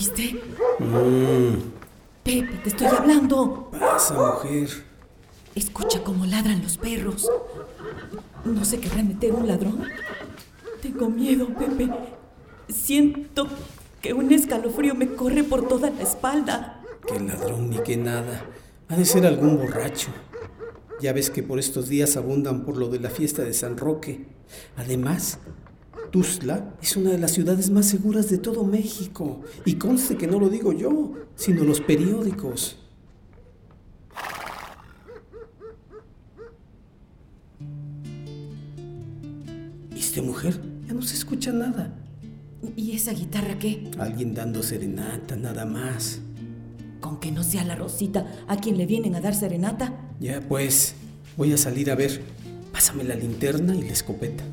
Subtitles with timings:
[0.00, 0.40] Pepe, ¿ya oíste?
[0.78, 1.54] Mm,
[2.22, 3.70] Pepe, te estoy hablando.
[3.78, 4.68] pasa, mujer.
[5.54, 7.28] Escucha cómo ladran los perros.
[8.44, 9.84] ¿No se querrá meter un ladrón?
[10.80, 11.90] Tengo miedo, Pepe.
[12.68, 13.46] Siento
[14.00, 16.80] que un escalofrío me corre por toda la espalda.
[17.06, 18.44] Qué ladrón ni qué nada.
[18.88, 20.08] Ha de ser algún borracho.
[21.00, 24.26] Ya ves que por estos días abundan por lo de la fiesta de San Roque.
[24.76, 25.38] Además,
[26.10, 29.42] Tuzla es una de las ciudades más seguras de todo México.
[29.64, 32.76] Y conste que no lo digo yo, sino los periódicos.
[39.92, 40.60] ¿Viste, mujer?
[40.88, 41.94] Ya no se escucha nada.
[42.76, 43.90] ¿Y esa guitarra qué?
[43.98, 46.20] Alguien dando serenata, nada más.
[47.00, 50.10] Con que no sea la Rosita a quien le vienen a dar serenata.
[50.18, 50.94] Ya pues,
[51.36, 52.20] voy a salir a ver.
[52.72, 54.44] Pásame la linterna y la escopeta.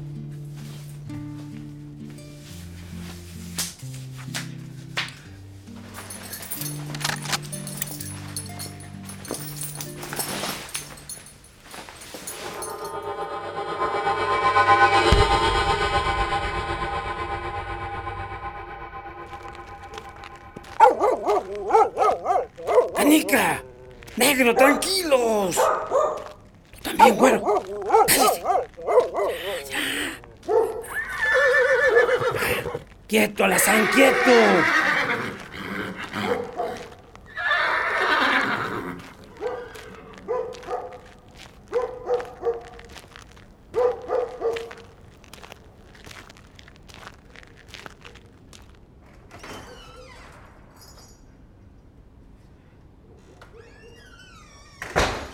[33.07, 34.31] ¡Quieto, Alazán, quieto!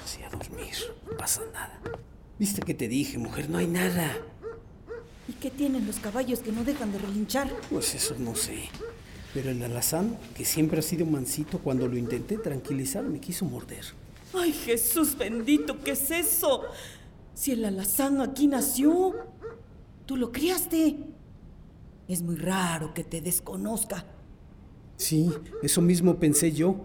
[0.06, 0.76] Sí, a dormir.
[1.10, 1.80] No pasa nada.
[2.38, 3.50] ¿Viste que te dije, mujer?
[3.50, 4.16] No hay nada.
[5.28, 7.52] ¿Y qué tienen los caballos que no dejan de relinchar?
[7.70, 8.70] Pues eso no sé.
[9.34, 13.86] Pero el alazán, que siempre ha sido mansito, cuando lo intenté tranquilizar, me quiso morder.
[14.34, 15.80] ¡Ay, Jesús bendito!
[15.84, 16.66] ¿Qué es eso?
[17.34, 19.16] Si el alazán aquí nació,
[20.06, 20.98] tú lo criaste.
[22.08, 24.06] Es muy raro que te desconozca.
[24.98, 25.32] Sí,
[25.64, 26.76] eso mismo pensé yo,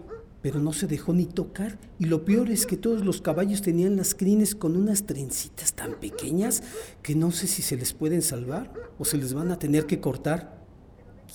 [0.41, 1.77] pero no se dejó ni tocar.
[1.97, 5.93] Y lo peor es que todos los caballos tenían las crines con unas trencitas tan
[5.99, 6.63] pequeñas
[7.01, 9.99] que no sé si se les pueden salvar o se les van a tener que
[9.99, 10.65] cortar.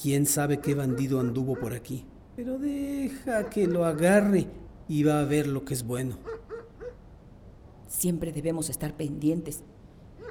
[0.03, 2.07] ¿Quién sabe qué bandido anduvo por aquí?
[2.37, 4.49] Pero deja que lo agarre
[4.89, 6.19] y va a ver lo que es bueno.
[7.87, 9.63] Siempre debemos estar pendientes.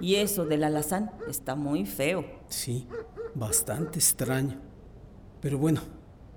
[0.01, 2.25] Y eso del alazán está muy feo.
[2.49, 2.87] Sí,
[3.35, 4.59] bastante extraño.
[5.39, 5.81] Pero bueno,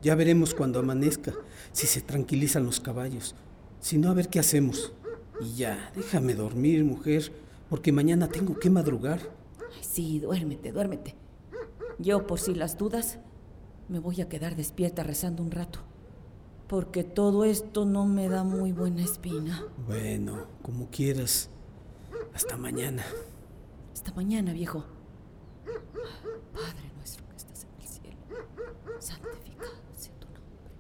[0.07, 1.35] ya veremos cuando amanezca,
[1.73, 3.35] si se tranquilizan los caballos.
[3.81, 4.93] Si no, a ver qué hacemos.
[5.41, 7.33] Y ya, déjame dormir, mujer,
[7.69, 9.19] porque mañana tengo que madrugar.
[9.59, 11.17] Ay, sí, duérmete, duérmete.
[11.99, 13.19] Yo, por si las dudas,
[13.89, 15.81] me voy a quedar despierta rezando un rato.
[16.69, 19.65] Porque todo esto no me da muy buena espina.
[19.89, 21.51] Bueno, como quieras.
[22.33, 23.05] Hasta mañana.
[23.93, 24.85] Hasta mañana, viejo.
[26.55, 28.17] Padre nuestro que estás en el cielo,
[29.01, 30.71] santificado sea tu nombre.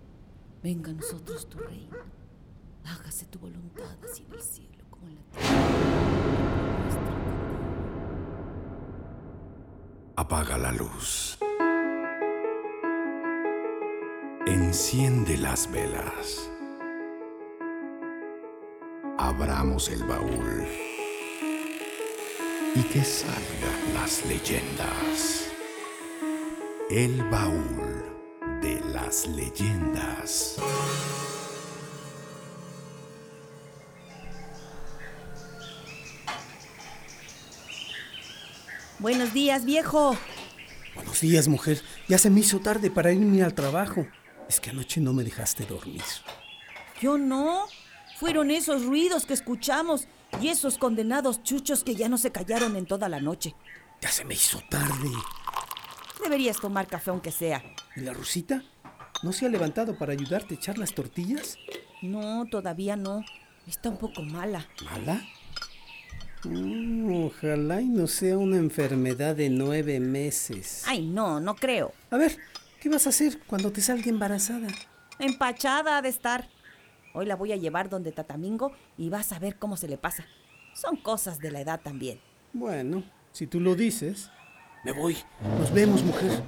[0.62, 1.96] Venga a nosotros tu reino.
[2.84, 5.76] Hágase tu voluntad así en el cielo como en la tierra.
[10.16, 11.38] Apaga la luz.
[14.46, 16.50] Enciende las velas.
[19.18, 20.66] Abramos el baúl.
[22.74, 25.45] Y que salgan las leyendas.
[26.88, 28.04] El baúl
[28.62, 30.54] de las leyendas.
[39.00, 40.16] Buenos días, viejo.
[40.94, 41.82] Buenos días, mujer.
[42.06, 44.06] Ya se me hizo tarde para irme al trabajo.
[44.48, 46.04] Es que anoche no me dejaste dormir.
[47.00, 47.66] Yo no.
[48.16, 50.06] Fueron esos ruidos que escuchamos
[50.40, 53.56] y esos condenados chuchos que ya no se callaron en toda la noche.
[54.00, 55.10] Ya se me hizo tarde.
[56.22, 57.62] Deberías tomar café aunque sea.
[57.94, 58.62] ¿Y la Rosita?
[59.22, 61.56] ¿No se ha levantado para ayudarte a echar las tortillas?
[62.02, 63.24] No, todavía no.
[63.66, 64.66] Está un poco mala.
[64.84, 65.22] ¿Mala?
[66.44, 70.84] Mm, ojalá y no sea una enfermedad de nueve meses.
[70.86, 71.92] Ay, no, no creo.
[72.10, 72.36] A ver,
[72.80, 74.68] ¿qué vas a hacer cuando te salga embarazada?
[75.18, 76.48] Empachada ha de estar.
[77.14, 80.26] Hoy la voy a llevar donde Tatamingo y vas a ver cómo se le pasa.
[80.74, 82.20] Son cosas de la edad también.
[82.52, 83.02] Bueno,
[83.32, 84.30] si tú lo dices.
[84.84, 85.16] Me voy.
[85.58, 86.42] Nos vemos, mujer.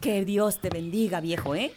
[0.00, 1.74] Que Dios te bendiga, viejo, ¿eh?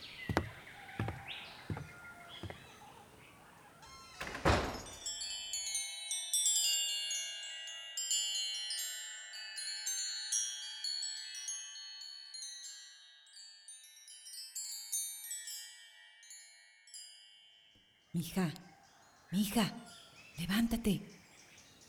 [18.13, 18.53] Mija,
[19.31, 19.73] mija,
[20.37, 21.01] levántate.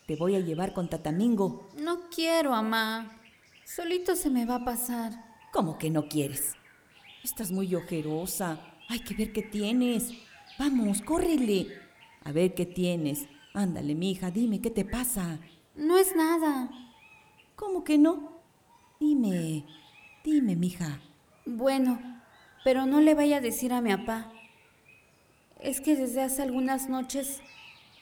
[0.07, 1.69] Te voy a llevar con Tatamingo.
[1.77, 3.21] No quiero, mamá.
[3.65, 5.13] Solito se me va a pasar.
[5.51, 6.55] ¿Cómo que no quieres?
[7.23, 8.61] Estás muy ojerosa.
[8.91, 10.13] Hay que ver qué tienes.
[10.59, 11.69] Vamos, córrele.
[12.25, 13.27] A ver qué tienes.
[13.55, 15.39] Ándale, mija, dime qué te pasa.
[15.75, 16.71] No es nada.
[17.57, 18.43] ¿Cómo que no?
[19.01, 19.65] Dime,
[20.23, 21.01] dime, mija.
[21.47, 21.99] Bueno,
[22.65, 24.31] pero no le vaya a decir a mi papá.
[25.61, 27.41] Es que desde hace algunas noches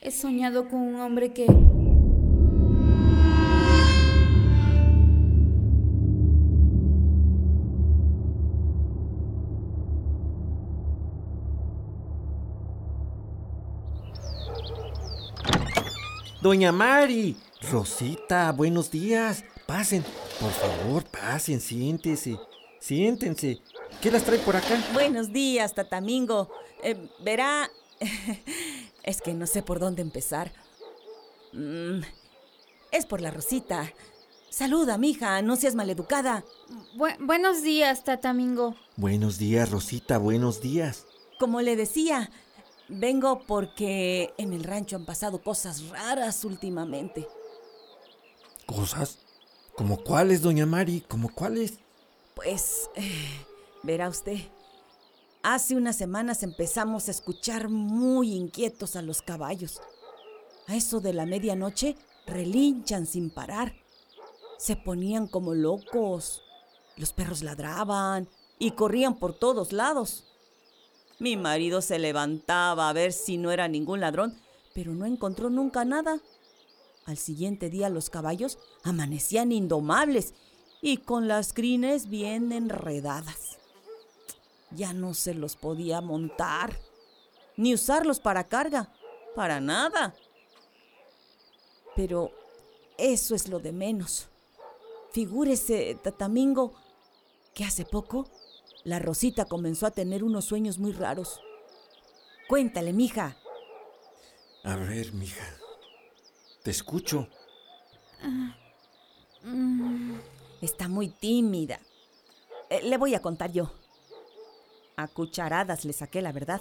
[0.00, 1.46] he soñado con un hombre que...
[16.42, 17.36] Doña Mari,
[17.70, 19.44] Rosita, buenos días.
[19.66, 20.04] Pasen,
[20.40, 22.38] por favor, pasen, siéntese.
[22.80, 23.60] Siéntense.
[24.00, 24.76] ¿Qué las trae por acá?
[24.92, 26.50] Buenos días, Tatamingo.
[26.82, 27.70] Eh, verá,
[29.04, 30.52] es que no sé por dónde empezar.
[31.52, 32.00] Mm,
[32.90, 33.92] es por la Rosita.
[34.50, 36.44] Saluda, mija, no seas maleducada.
[36.96, 38.74] Bu- buenos días, Tatamingo.
[38.96, 41.06] Buenos días, Rosita, buenos días.
[41.38, 42.30] Como le decía,
[42.92, 47.26] vengo porque en el rancho han pasado cosas raras últimamente.
[48.66, 49.18] ¿Cosas?
[49.76, 51.00] ¿Como cuáles, doña Mari?
[51.00, 51.78] ¿Como cuáles?
[52.34, 53.44] Pues, eh,
[53.82, 54.38] verá usted,
[55.42, 59.80] hace unas semanas empezamos a escuchar muy inquietos a los caballos.
[60.68, 61.96] A eso de la medianoche
[62.26, 63.74] relinchan sin parar.
[64.58, 66.42] Se ponían como locos.
[66.96, 68.28] Los perros ladraban
[68.58, 70.31] y corrían por todos lados.
[71.22, 74.36] Mi marido se levantaba a ver si no era ningún ladrón,
[74.74, 76.20] pero no encontró nunca nada.
[77.04, 80.34] Al siguiente día los caballos amanecían indomables
[80.80, 83.58] y con las crines bien enredadas.
[84.72, 86.76] Ya no se los podía montar,
[87.56, 88.92] ni usarlos para carga,
[89.36, 90.16] para nada.
[91.94, 92.32] Pero
[92.98, 94.26] eso es lo de menos.
[95.12, 96.72] Figúrese, Tatamingo,
[97.54, 98.26] que hace poco
[98.84, 101.40] la Rosita comenzó a tener unos sueños muy raros.
[102.48, 103.36] Cuéntale, mija.
[104.64, 105.44] A ver, mija.
[106.62, 107.28] Te escucho.
[110.60, 111.80] Está muy tímida.
[112.70, 113.72] Eh, le voy a contar yo.
[114.96, 116.60] A cucharadas le saqué la verdad.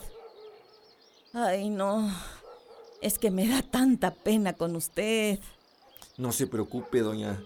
[1.33, 2.09] Ay, no.
[3.01, 5.39] Es que me da tanta pena con usted.
[6.17, 7.41] No se preocupe, doña.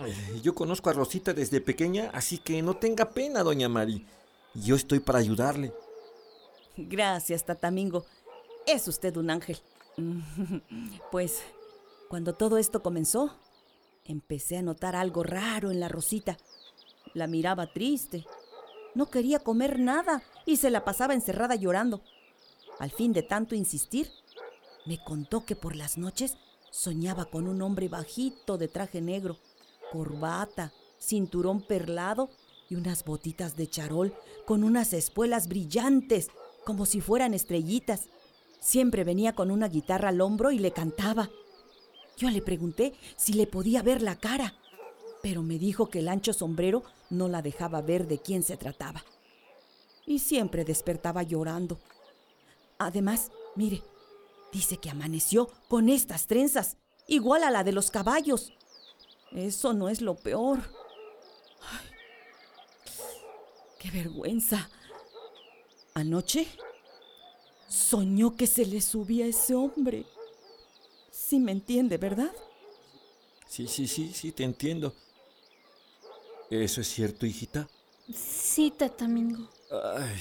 [0.00, 4.06] Ay, Yo conozco a Rosita desde pequeña, así que no tenga pena, doña Mari.
[4.54, 5.72] Yo estoy para ayudarle.
[6.76, 8.04] Gracias, Tatamingo.
[8.66, 9.58] Es usted un ángel.
[11.10, 11.42] Pues,
[12.08, 13.36] cuando todo esto comenzó,
[14.04, 16.36] empecé a notar algo raro en la Rosita.
[17.12, 18.24] La miraba triste.
[18.94, 22.02] No quería comer nada y se la pasaba encerrada llorando.
[22.80, 24.10] Al fin de tanto insistir,
[24.86, 26.36] me contó que por las noches
[26.70, 29.38] soñaba con un hombre bajito de traje negro,
[29.92, 32.30] corbata, cinturón perlado
[32.68, 34.14] y unas botitas de charol
[34.46, 36.28] con unas espuelas brillantes,
[36.64, 38.08] como si fueran estrellitas.
[38.60, 41.30] Siempre venía con una guitarra al hombro y le cantaba.
[42.16, 44.54] Yo le pregunté si le podía ver la cara,
[45.22, 49.04] pero me dijo que el ancho sombrero no la dejaba ver de quién se trataba.
[50.06, 51.78] Y siempre despertaba llorando.
[52.78, 53.82] Además, mire,
[54.52, 56.76] dice que amaneció con estas trenzas,
[57.06, 58.52] igual a la de los caballos.
[59.34, 60.60] Eso no es lo peor.
[61.60, 61.90] Ay,
[63.78, 64.70] qué vergüenza.
[65.92, 66.46] Anoche
[67.68, 70.04] soñó que se le subía ese hombre.
[71.10, 72.30] Sí me entiende, ¿verdad?
[73.48, 74.94] Sí, sí, sí, sí, te entiendo.
[76.50, 77.68] ¿Eso es cierto, hijita?
[78.12, 79.48] Sí, Tatamingo.
[79.70, 80.20] Ay.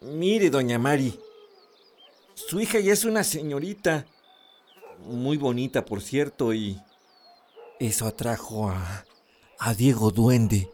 [0.00, 1.18] Mire, doña Mari.
[2.34, 4.06] Su hija ya es una señorita.
[5.06, 6.80] Muy bonita, por cierto, y...
[7.78, 9.04] Eso atrajo a...
[9.58, 10.70] a Diego Duende.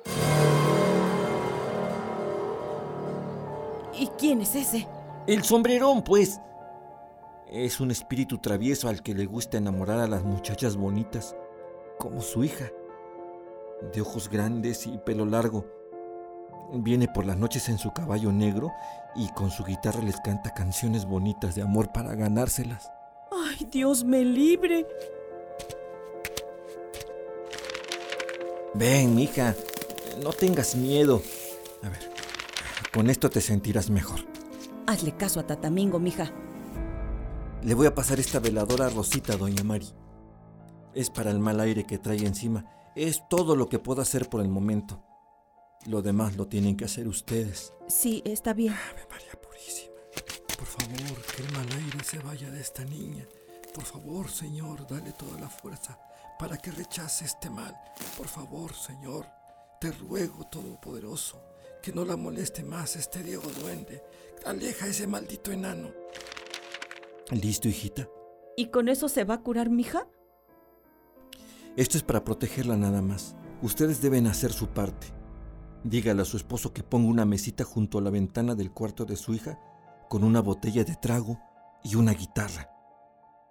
[3.99, 4.87] ¿Y quién es ese?
[5.26, 6.40] El sombrerón, pues.
[7.50, 11.35] Es un espíritu travieso al que le gusta enamorar a las muchachas bonitas,
[11.99, 12.71] como su hija.
[13.92, 15.66] De ojos grandes y pelo largo.
[16.73, 18.71] Viene por las noches en su caballo negro
[19.16, 22.92] y con su guitarra les canta canciones bonitas de amor para ganárselas.
[23.32, 24.87] Ay, Dios me libre.
[28.74, 29.54] Ven, mija,
[30.22, 31.22] no tengas miedo.
[31.82, 32.10] A ver,
[32.92, 34.20] con esto te sentirás mejor.
[34.86, 36.32] Hazle caso a Tatamingo, mija.
[37.62, 39.88] Le voy a pasar esta veladora a Rosita, doña Mari.
[40.94, 42.64] Es para el mal aire que trae encima.
[42.96, 45.02] Es todo lo que puedo hacer por el momento.
[45.86, 47.74] Lo demás lo tienen que hacer ustedes.
[47.88, 48.72] Sí, está bien.
[48.72, 49.96] Ave María Purísima.
[50.56, 53.26] Por favor, que el mal aire se vaya de esta niña.
[53.74, 55.98] Por favor, Señor, dale toda la fuerza
[56.42, 57.72] para que rechace este mal.
[58.18, 59.28] Por favor, Señor,
[59.80, 61.40] te ruego, Todopoderoso,
[61.80, 64.02] que no la moleste más este Diego duende.
[64.44, 65.92] Aleja a ese maldito enano.
[67.30, 68.08] ¿Listo, hijita?
[68.56, 70.08] ¿Y con eso se va a curar mi hija?
[71.76, 73.37] Esto es para protegerla nada más.
[73.62, 75.06] Ustedes deben hacer su parte.
[75.84, 79.14] Dígale a su esposo que ponga una mesita junto a la ventana del cuarto de
[79.14, 79.61] su hija
[80.11, 81.38] con una botella de trago
[81.84, 82.68] y una guitarra.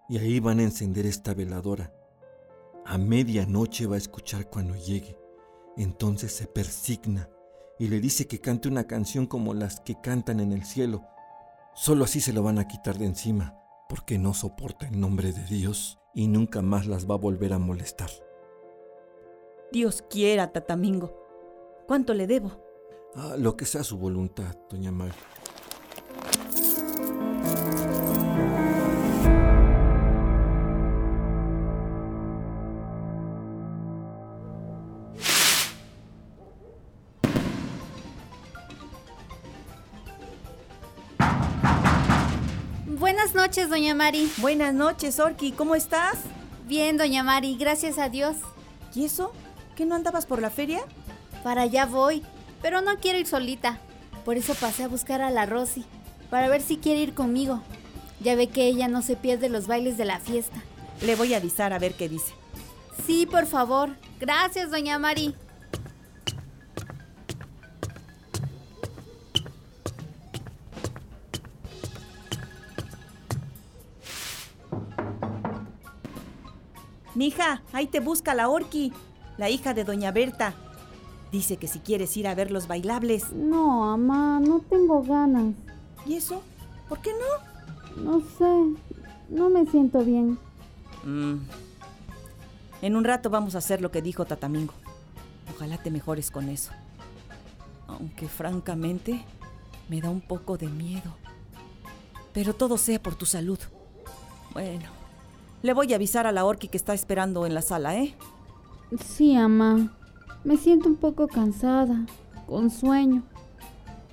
[0.10, 1.94] Y ahí van a encender esta veladora.
[2.86, 5.18] A medianoche va a escuchar cuando llegue.
[5.78, 7.30] Entonces se persigna
[7.80, 11.04] y le dice que cante una canción como las que cantan en el cielo.
[11.74, 13.58] Solo así se lo van a quitar de encima,
[13.88, 17.60] porque no soporta el nombre de Dios y nunca más las va a volver a
[17.60, 18.10] molestar.
[19.72, 21.18] Dios quiera, Tatamingo.
[21.88, 22.52] ¿Cuánto le debo?
[23.16, 25.16] Ah, lo que sea su voluntad, doña María.
[43.52, 44.32] Noches, doña Mari.
[44.38, 45.52] Buenas noches, Orki.
[45.52, 46.16] ¿Cómo estás?
[46.70, 48.38] Bien, doña Mari, gracias a Dios.
[48.96, 49.34] ¿Y eso?
[49.76, 50.80] ¿Que no andabas por la feria?
[51.44, 52.24] Para allá voy,
[52.62, 53.78] pero no quiero ir solita.
[54.24, 55.84] Por eso pasé a buscar a la Rosy,
[56.30, 57.62] para ver si quiere ir conmigo.
[58.22, 60.64] Ya ve que ella no se pierde los bailes de la fiesta.
[61.02, 62.34] Le voy a avisar a ver qué dice.
[63.06, 63.98] Sí, por favor.
[64.22, 65.36] Gracias, doña Mari.
[77.22, 78.92] Mija, ahí te busca la Orki,
[79.38, 80.56] la hija de doña Berta.
[81.32, 83.32] Dice que si quieres ir a ver los bailables.
[83.32, 85.54] No, mamá, no tengo ganas.
[86.08, 86.42] ¿Y eso?
[86.90, 88.04] ¿Por qué no?
[88.04, 88.82] No sé,
[89.30, 90.40] no me siento bien.
[91.04, 91.36] Mm.
[92.82, 94.74] En un rato vamos a hacer lo que dijo Tatamingo.
[95.56, 96.72] Ojalá te mejores con eso.
[97.86, 99.24] Aunque francamente
[99.90, 101.16] me da un poco de miedo.
[102.34, 103.60] Pero todo sea por tu salud.
[104.54, 105.01] Bueno,
[105.62, 108.16] le voy a avisar a la Orki que está esperando en la sala, ¿eh?
[109.04, 109.94] Sí, mamá.
[110.44, 112.06] Me siento un poco cansada,
[112.48, 113.24] con sueño.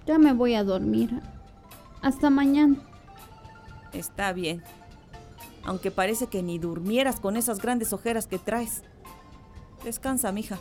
[0.06, 1.20] Ya me voy a dormir.
[2.02, 2.76] Hasta mañana.
[3.92, 4.62] Está bien.
[5.64, 8.82] Aunque parece que ni durmieras con esas grandes ojeras que traes.
[9.84, 10.58] Descansa, mija.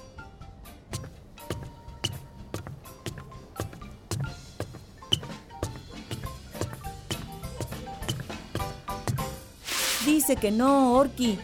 [10.08, 11.38] Dice que no, Orki.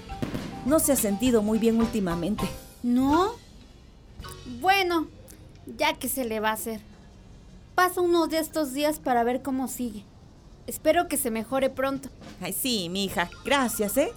[0.66, 2.46] No se ha sentido muy bien últimamente.
[2.82, 3.32] ¿No?
[4.62, 5.08] Bueno,
[5.78, 6.80] ya que se le va a hacer.
[7.76, 10.06] Pasa uno de estos días para ver cómo sigue.
[10.66, 12.08] Espero que se mejore pronto.
[12.40, 13.30] Ay, sí, mija.
[13.44, 14.14] Gracias, ¿eh?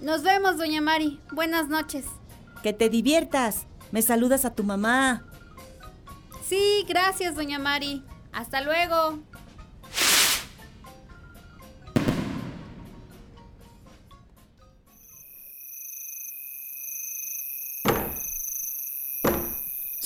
[0.00, 1.20] Nos vemos, doña Mari.
[1.30, 2.04] Buenas noches.
[2.64, 3.66] Que te diviertas.
[3.92, 5.24] Me saludas a tu mamá.
[6.48, 8.02] Sí, gracias, doña Mari.
[8.32, 9.20] Hasta luego.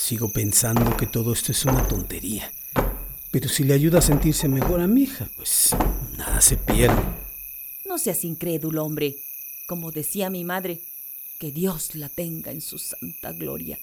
[0.09, 2.51] Sigo pensando que todo esto es una tontería.
[3.31, 5.77] Pero si le ayuda a sentirse mejor a mi hija, pues
[6.17, 6.97] nada se pierde.
[7.85, 9.17] No seas incrédulo, hombre.
[9.67, 10.81] Como decía mi madre,
[11.39, 13.79] que Dios la tenga en su santa gloria.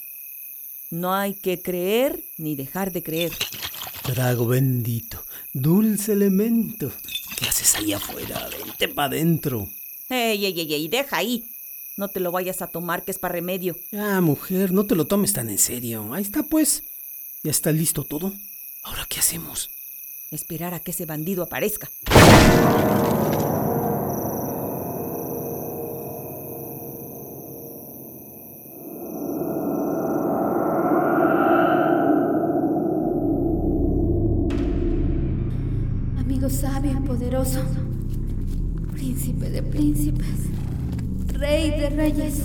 [0.90, 3.32] No hay que creer ni dejar de creer.
[4.02, 6.92] Trago bendito, dulce elemento.
[7.38, 8.50] ¿Qué haces ahí afuera?
[8.50, 9.70] Vente para adentro.
[10.10, 11.44] Ey, ey, ey, ey, deja ahí.
[11.98, 13.78] No te lo vayas a tomar, que es para remedio.
[13.94, 16.14] Ah, mujer, no te lo tomes tan en serio.
[16.14, 16.84] Ahí está, pues.
[17.42, 18.34] Ya está listo todo.
[18.84, 19.70] ¿Ahora qué hacemos?
[20.30, 21.90] Esperar a que ese bandido aparezca.
[36.18, 37.62] Amigo sabio y poderoso,
[38.92, 40.45] príncipe de príncipes,
[41.38, 42.44] rey de reyes,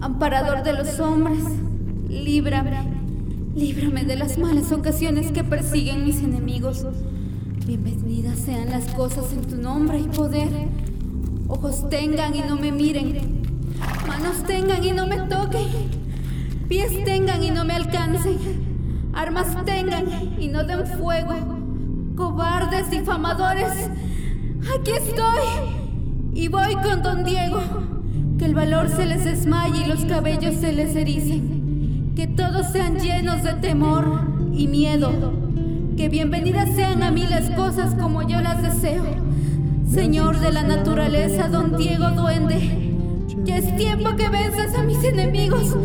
[0.00, 1.44] amparador de los hombres,
[2.08, 2.72] líbrame,
[3.54, 6.86] líbrame de las malas ocasiones que persiguen mis enemigos.
[7.66, 10.50] Bienvenidas sean las cosas en tu nombre y poder.
[11.48, 13.42] Ojos tengan y no me miren,
[14.06, 15.66] manos tengan y no me toquen,
[16.68, 18.38] pies tengan y no me alcancen,
[19.14, 20.06] armas tengan
[20.38, 21.34] y no den fuego.
[22.14, 23.90] Cobardes difamadores,
[24.74, 25.83] aquí estoy.
[26.34, 27.60] Y voy con don Diego.
[28.38, 32.12] Que el valor se les desmaye y los cabellos se les ericen.
[32.16, 34.20] Que todos sean llenos de temor
[34.52, 35.12] y miedo.
[35.96, 39.04] que bienvenidas sean a mí las cosas como yo las deseo.
[39.88, 42.90] Señor de la naturaleza, don Diego Duende.
[43.44, 45.76] Ya es tiempo que venzas a mis enemigos.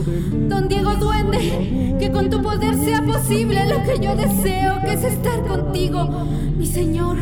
[0.50, 5.04] Don Diego Duende, que con tu poder sea posible lo que yo deseo, que es
[5.04, 6.26] estar contigo,
[6.58, 7.18] mi Señor.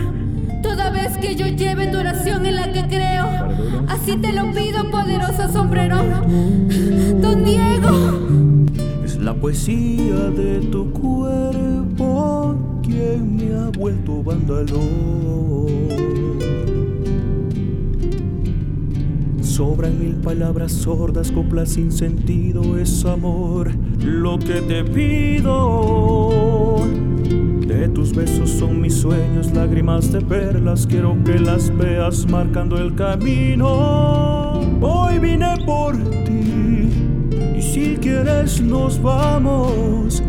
[0.78, 3.26] Toda vez que yo lleve tu oración en la que creo,
[3.88, 5.98] así te lo pido, poderoso sombrero.
[7.20, 8.70] Don Diego.
[9.04, 14.78] Es la poesía de tu cuerpo quien me ha vuelto vándalo.
[19.42, 26.38] Sobran mil palabras sordas, coplas sin sentido, es amor lo que te pido.
[27.68, 32.96] De tus besos son mis sueños, lágrimas de perlas, quiero que las veas marcando el
[32.96, 34.62] camino.
[34.80, 36.90] Hoy vine por ti
[37.58, 40.24] y si quieres nos vamos.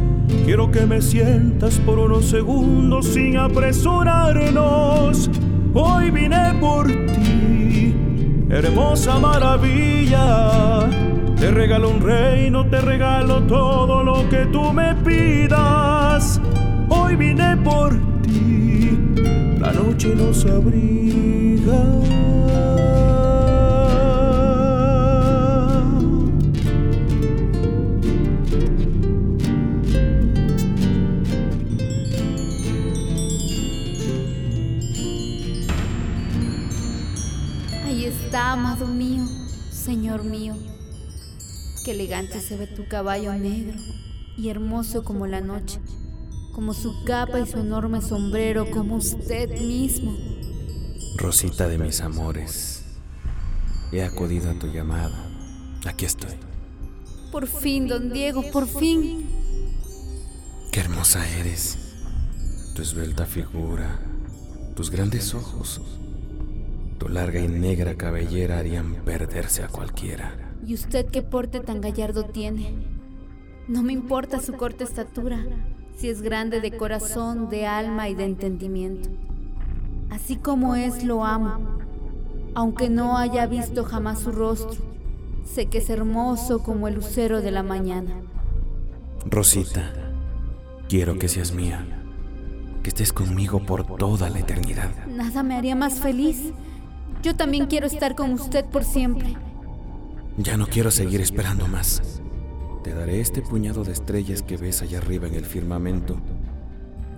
[0.44, 5.30] Quiero que me sientas por unos segundos sin apresurarnos.
[5.74, 7.94] Hoy vine por ti,
[8.50, 10.88] hermosa maravilla.
[11.38, 16.40] Te regalo un reino, te regalo todo lo que tú me pidas.
[17.08, 18.90] Hoy vine por ti,
[19.58, 21.72] la noche nos abriga.
[37.86, 39.24] Ahí está, amado mío,
[39.70, 40.54] Señor mío.
[41.86, 43.78] Qué elegante se ve tu caballo negro
[44.36, 45.80] y hermoso como la noche,
[46.58, 50.12] como su capa y su enorme sombrero, como usted mismo.
[51.16, 52.82] Rosita de mis amores,
[53.92, 55.24] he acudido a tu llamada.
[55.86, 56.34] Aquí estoy.
[57.30, 59.24] Por fin, don Diego, por fin.
[60.72, 61.78] Qué hermosa eres.
[62.74, 64.00] Tu esbelta figura,
[64.74, 65.80] tus grandes ojos,
[66.98, 70.56] tu larga y negra cabellera harían perderse a cualquiera.
[70.66, 72.74] ¿Y usted qué porte tan gallardo tiene?
[73.68, 75.46] No me importa su corta estatura,
[75.98, 79.08] si es grande de corazón, de alma y de entendimiento.
[80.10, 81.58] Así como es, lo amo.
[82.54, 84.78] Aunque no haya visto jamás su rostro,
[85.44, 88.14] sé que es hermoso como el lucero de la mañana.
[89.26, 89.92] Rosita,
[90.88, 91.84] quiero que seas mía,
[92.84, 94.90] que estés conmigo por toda la eternidad.
[95.08, 96.52] Nada me haría más feliz.
[97.24, 99.36] Yo también quiero estar con usted por siempre.
[100.36, 102.17] Ya no quiero seguir esperando más.
[102.82, 106.20] Te daré este puñado de estrellas que ves allá arriba en el firmamento.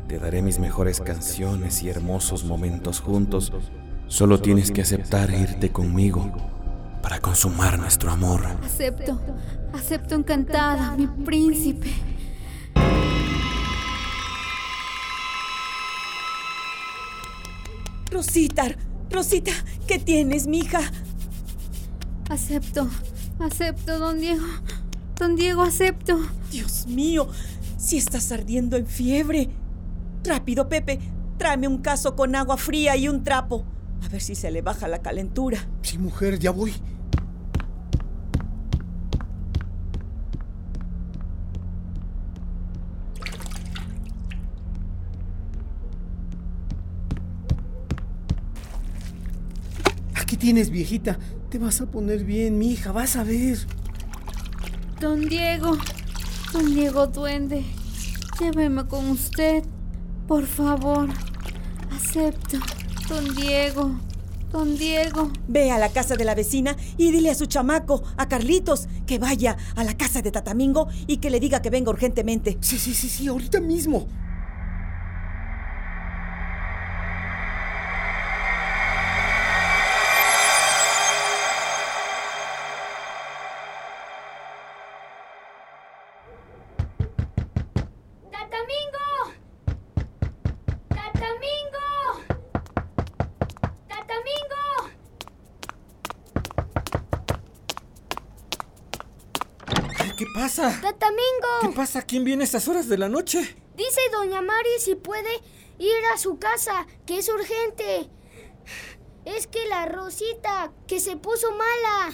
[0.09, 3.53] Te daré mis mejores canciones y hermosos momentos juntos.
[4.07, 6.33] Solo tienes que aceptar e irte conmigo
[7.03, 8.47] para consumar nuestro amor.
[8.65, 9.21] Acepto,
[9.75, 11.93] acepto encantada, mi príncipe.
[18.11, 18.75] Rosita,
[19.11, 19.53] Rosita,
[19.87, 20.81] ¿qué tienes, mija?
[22.31, 22.89] Acepto,
[23.39, 24.47] acepto, don Diego.
[25.21, 26.19] Don Diego, acepto.
[26.51, 27.29] Dios mío,
[27.77, 29.51] si estás ardiendo en fiebre.
[30.25, 30.99] Rápido, Pepe,
[31.37, 33.67] tráeme un caso con agua fría y un trapo.
[34.03, 35.69] A ver si se le baja la calentura.
[35.83, 36.73] Sí, mujer, ya voy.
[50.15, 51.19] Aquí tienes, viejita.
[51.51, 53.59] Te vas a poner bien, mi hija, vas a ver.
[55.01, 55.79] Don Diego,
[56.53, 57.65] don Diego Duende,
[58.39, 59.65] lléveme con usted.
[60.29, 61.09] Por favor,
[61.91, 62.59] acepto.
[63.09, 63.99] Don Diego,
[64.53, 65.33] don Diego.
[65.49, 69.19] Ve a la casa de la vecina y dile a su chamaco, a Carlitos, que
[69.19, 72.59] vaya a la casa de Tatamingo y que le diga que venga urgentemente.
[72.61, 74.07] Sí, sí, sí, sí, ahorita mismo.
[101.91, 102.03] Pasa?
[102.03, 103.41] ¿Quién viene a estas horas de la noche?
[103.77, 105.29] Dice doña Mari si puede
[105.81, 108.09] ir a su casa, que es urgente.
[109.25, 112.13] Es que la Rosita, que se puso mala.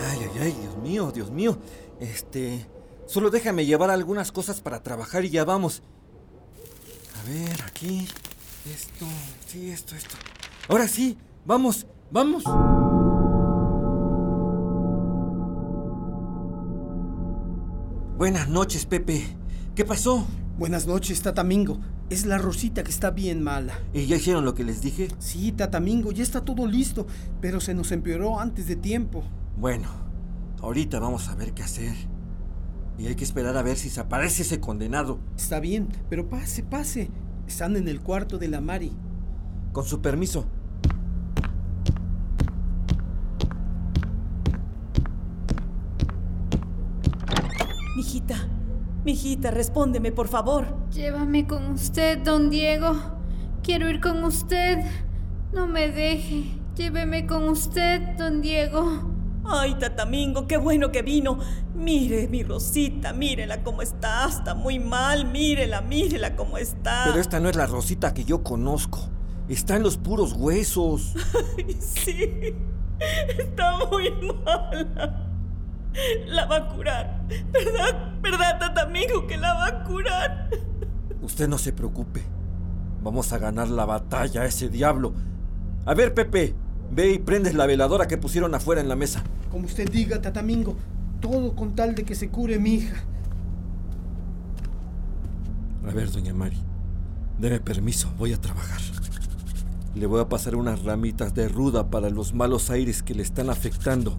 [0.00, 1.58] Ay, ay, ay, Dios mío, Dios mío.
[2.00, 2.66] Este.
[3.06, 5.84] Solo déjame llevar algunas cosas para trabajar y ya vamos.
[7.20, 8.08] A ver, aquí.
[8.68, 9.06] Esto.
[9.46, 10.16] Sí, esto, esto.
[10.66, 12.42] Ahora sí, vamos, vamos.
[18.26, 19.22] Buenas noches, Pepe.
[19.76, 20.26] ¿Qué pasó?
[20.58, 21.78] Buenas noches, Tatamingo.
[22.10, 23.78] Es la Rosita que está bien mala.
[23.94, 25.06] ¿Y ya hicieron lo que les dije?
[25.20, 27.06] Sí, Tatamingo, ya está todo listo,
[27.40, 29.22] pero se nos empeoró antes de tiempo.
[29.56, 29.88] Bueno,
[30.60, 31.94] ahorita vamos a ver qué hacer.
[32.98, 35.20] Y hay que esperar a ver si se aparece ese condenado.
[35.36, 37.10] Está bien, pero pase, pase.
[37.46, 38.90] Están en el cuarto de la Mari.
[39.70, 40.46] Con su permiso.
[47.96, 48.36] Mijita,
[49.06, 50.66] mijita, respóndeme, por favor.
[50.90, 52.94] Llévame con usted, don Diego.
[53.62, 54.84] Quiero ir con usted.
[55.54, 56.44] No me deje.
[56.76, 59.14] Lléveme con usted, don Diego.
[59.46, 61.38] Ay, Tatamingo, qué bueno que vino.
[61.74, 64.28] Mire, mi Rosita, mírela cómo está.
[64.28, 65.24] Está muy mal.
[65.24, 67.04] Mírela, mírela cómo está.
[67.06, 69.08] Pero esta no es la Rosita que yo conozco.
[69.48, 71.14] Está en los puros huesos.
[71.56, 72.54] Ay, sí.
[73.38, 74.10] Está muy
[74.44, 75.30] mala.
[76.26, 77.15] La va a curar.
[77.28, 78.20] ¿Verdad?
[78.20, 80.50] ¿Verdad, Tatamingo, que la va a curar?
[81.22, 82.22] Usted no se preocupe.
[83.02, 85.14] Vamos a ganar la batalla a ese diablo.
[85.84, 86.54] A ver, Pepe,
[86.90, 89.22] ve y prendes la veladora que pusieron afuera en la mesa.
[89.50, 90.76] Como usted diga, Tatamingo,
[91.20, 93.04] todo con tal de que se cure mi hija.
[95.86, 96.58] A ver, doña Mari,
[97.38, 98.80] deme permiso, voy a trabajar.
[99.94, 103.48] Le voy a pasar unas ramitas de ruda para los malos aires que le están
[103.50, 104.18] afectando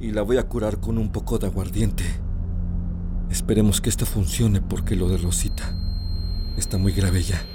[0.00, 2.04] y la voy a curar con un poco de aguardiente.
[3.30, 5.74] Esperemos que esto funcione porque lo de Rosita
[6.56, 7.40] está muy grave ya.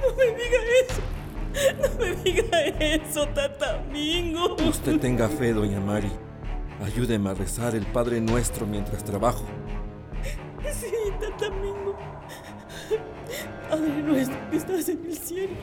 [0.00, 1.02] No me diga eso.
[1.82, 4.56] No me diga eso, Tatamingo.
[4.68, 6.10] Usted tenga fe, doña Mari.
[6.84, 9.44] Ayúdeme a rezar el Padre Nuestro mientras trabajo.
[10.72, 11.96] Sí, Tatamingo.
[13.68, 15.54] Padre nuestro que estás en el cielo.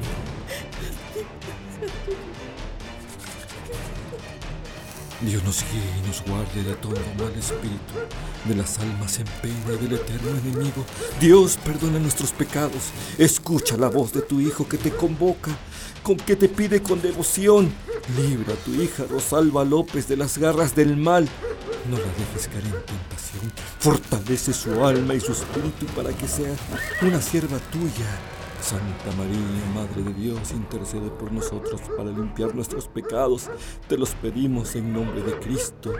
[5.23, 7.93] Dios nos guíe y nos guarde de todo mal espíritu,
[8.45, 10.83] de las almas en pena del eterno enemigo.
[11.19, 12.89] Dios perdona nuestros pecados.
[13.19, 15.51] Escucha la voz de tu Hijo que te convoca,
[16.01, 17.71] con que te pide con devoción.
[18.17, 21.29] Libra a tu hija Rosalba López de las garras del mal.
[21.87, 23.53] No la dejes caer en tentación.
[23.79, 26.53] Fortalece su alma y su espíritu para que sea
[27.03, 28.40] una sierva tuya.
[28.61, 29.37] Santa María,
[29.73, 33.49] Madre de Dios, intercede por nosotros para limpiar nuestros pecados.
[33.87, 35.93] Te los pedimos en nombre de Cristo.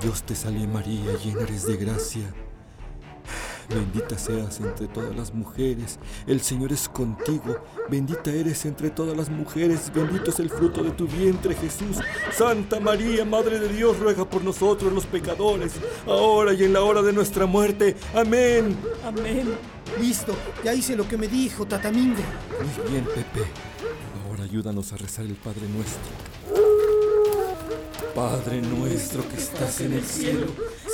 [0.00, 2.47] Dios te salve María, llena eres de gracia.
[3.68, 7.58] Bendita seas entre todas las mujeres, el Señor es contigo,
[7.90, 11.98] bendita eres entre todas las mujeres, bendito es el fruto de tu vientre Jesús.
[12.32, 15.72] Santa María, Madre de Dios, ruega por nosotros los pecadores,
[16.06, 17.94] ahora y en la hora de nuestra muerte.
[18.14, 18.74] Amén.
[19.04, 19.54] Amén.
[20.00, 22.22] Listo, ya hice lo que me dijo, Tatamingo.
[22.80, 23.46] Muy bien, Pepe.
[24.26, 26.38] Ahora ayúdanos a rezar el Padre Nuestro.
[28.14, 30.46] Padre nuestro que estás en el cielo,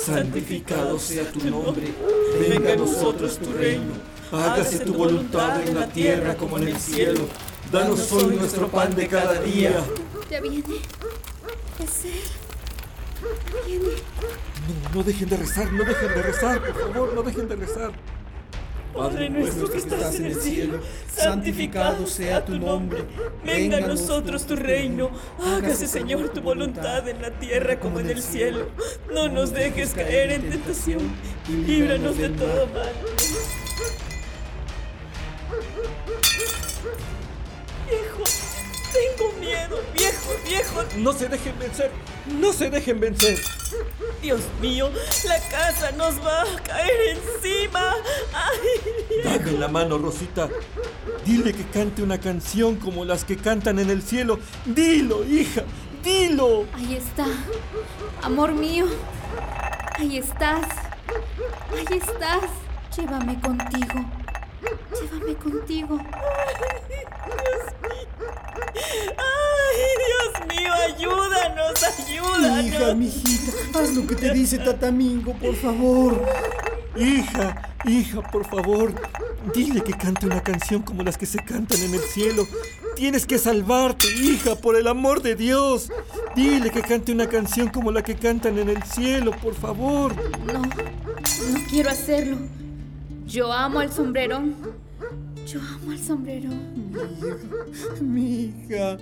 [0.05, 1.91] santificado sea tu nombre.
[2.39, 3.93] Venga a nosotros tu reino.
[4.31, 7.27] Hágase tu voluntad en la tierra como en el cielo.
[7.71, 9.83] Danos hoy nuestro pan de cada día.
[10.29, 10.63] Ya viene.
[11.79, 12.21] Es él.
[13.65, 13.85] Viene.
[14.67, 17.91] No, no dejen de rezar, no dejen de rezar, por favor, no dejen de rezar.
[18.95, 20.79] Padre nuestro que estás en el cielo,
[21.13, 23.03] santificado sea tu nombre.
[23.43, 25.11] Venga a nosotros tu reino.
[25.43, 28.69] Hágase, Señor, tu voluntad en la tierra como en el cielo.
[29.13, 31.01] No nos dejes caer en tentación
[31.49, 32.93] y líbranos de todo mal.
[37.85, 38.23] Viejo,
[38.93, 40.83] tengo miedo, viejo, viejo.
[40.97, 41.91] No se dejen vencer,
[42.27, 43.39] no se dejen vencer.
[44.21, 44.89] Dios mío,
[45.25, 47.93] la casa nos va a caer encima.
[48.33, 50.49] Ay, Dame la mano, Rosita.
[51.25, 54.39] Dile que cante una canción como las que cantan en el cielo.
[54.65, 55.63] Dilo, hija,
[56.03, 56.65] dilo.
[56.73, 57.25] Ahí está.
[58.21, 58.85] Amor mío.
[59.97, 60.67] Ahí estás.
[61.71, 62.49] Ahí estás.
[62.97, 64.24] Llévame contigo.
[64.99, 65.99] Llévame contigo.
[69.17, 72.65] Ay, Dios mío, ayúdanos, ayúdanos.
[72.65, 76.25] Hija, mijita, haz lo que te dice Tatamingo, por favor.
[76.95, 78.93] Hija, hija, por favor,
[79.53, 82.47] dile que cante una canción como las que se cantan en el cielo.
[82.95, 85.91] Tienes que salvarte, hija, por el amor de Dios.
[86.35, 90.15] Dile que cante una canción como la que cantan en el cielo, por favor.
[90.45, 92.37] No, no quiero hacerlo.
[93.27, 94.55] Yo amo al sombrerón.
[95.45, 96.59] Yo amo al sombrerón.
[98.01, 98.97] Mi hija.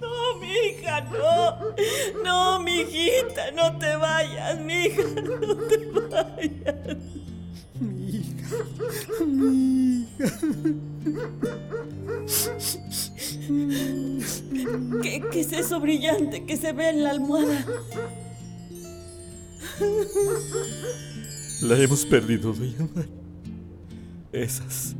[0.00, 2.22] No, mi hija, no.
[2.22, 6.96] No, mi hijita, no te vayas, mi hija, no te vayas.
[7.80, 8.56] Mi hija.
[9.26, 10.28] Mi hija.
[15.02, 17.64] ¿Qué, ¿Qué, es eso brillante que se ve en la almohada?
[21.62, 22.88] La hemos perdido, doña.
[24.32, 24.94] Esas.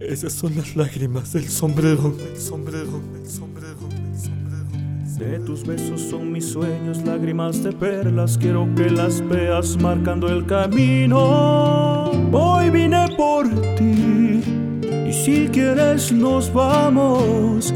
[0.00, 5.18] Esas son las lágrimas del sombrerón, del sombrerón, del sombrerón, del sombrerón.
[5.18, 10.44] De tus besos son mis sueños, lágrimas de perlas, quiero que las veas marcando el
[10.44, 12.10] camino.
[12.32, 14.42] Hoy vine por ti,
[15.08, 17.72] y si quieres nos vamos.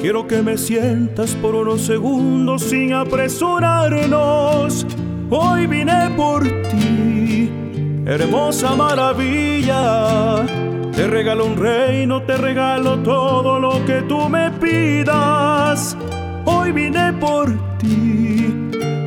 [0.00, 4.86] Quiero que me sientas por unos segundos sin apresurarnos.
[5.32, 7.48] Hoy vine por ti,
[8.04, 10.44] hermosa maravilla.
[10.92, 15.96] Te regalo un reino, te regalo todo lo que tú me pidas.
[16.44, 18.52] Hoy vine por ti,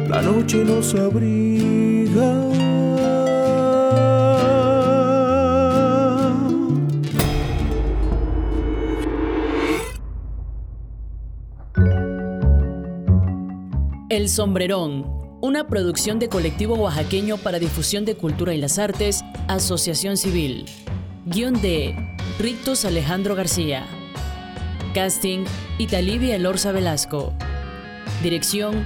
[0.07, 1.83] la noche nos abriga.
[14.09, 20.15] El Sombrerón, una producción de colectivo oaxaqueño para difusión de cultura y las artes, Asociación
[20.15, 20.63] Civil.
[21.25, 21.97] Guión de
[22.39, 23.86] Rictus Alejandro García.
[24.93, 25.43] Casting,
[25.79, 27.34] Italivia Elorza Velasco.
[28.23, 28.86] Dirección,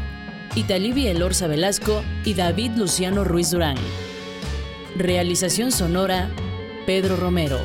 [0.55, 3.77] Italivia Elorza Velasco y David Luciano Ruiz Durán.
[4.95, 6.27] Realización sonora,
[6.87, 7.59] Pedro Romero.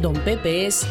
[0.00, 0.86] Don Pepe es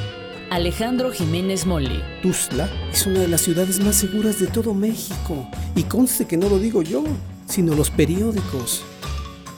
[0.54, 2.04] Alejandro Jiménez Molli.
[2.22, 5.48] Tuzla es una de las ciudades más seguras de todo México.
[5.76, 7.04] Y conste que no lo digo yo,
[7.48, 8.84] sino los periódicos.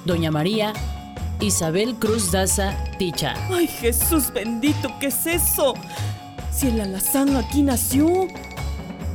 [0.06, 0.72] Doña María
[1.42, 3.34] Isabel Cruz Daza Ticha.
[3.54, 4.90] ¡Ay, Jesús bendito!
[5.02, 5.74] ¿Qué es eso?
[6.50, 8.08] Si el alazán aquí nació,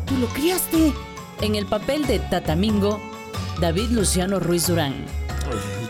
[0.05, 0.93] tú lo criaste.
[1.41, 3.01] En el papel de Tatamingo,
[3.59, 5.07] David Luciano Ruiz Durán.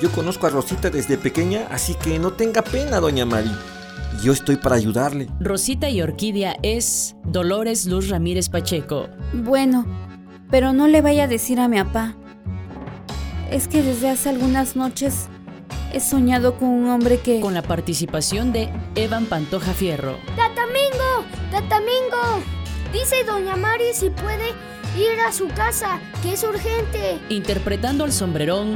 [0.00, 3.50] Yo conozco a Rosita desde pequeña, así que no tenga pena, doña Mari.
[4.22, 5.29] Yo estoy para ayudarle.
[5.40, 9.09] Rosita y Orquídea es Dolores Luz Ramírez Pacheco.
[9.33, 9.87] Bueno,
[10.50, 12.14] pero no le vaya a decir a mi papá.
[13.50, 15.29] Es que desde hace algunas noches
[15.92, 17.40] he soñado con un hombre que...
[17.40, 20.18] Con la participación de Evan Pantoja Fierro.
[20.37, 21.24] ¡Tatamingo!
[21.50, 22.44] ¡Tatamingo!
[22.92, 24.50] Dice doña Mari si puede
[24.98, 27.18] ir a su casa, que es urgente.
[27.29, 28.74] Interpretando al sombrerón,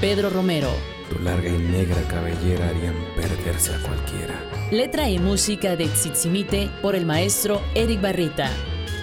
[0.00, 0.70] Pedro Romero.
[1.10, 4.34] Tu larga y negra cabellera harían perderse a cualquiera.
[4.70, 8.50] Letra y música de Tzitzimite por el maestro Eric Barrita.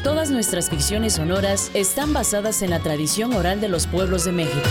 [0.03, 4.69] Todas nuestras ficciones sonoras están basadas en la tradición oral de los pueblos de México.